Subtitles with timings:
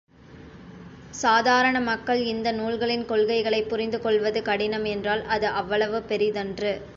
[1.11, 6.73] சாதாரண மக்கள் இந்த நூல்களின் கொள்கைகளைப் புரிந்துகொள்வது கடினம் என்றால், அது அவ்வளவு பெரிதன்று.